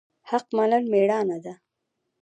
[0.29, 1.53] حق منل میړانه ده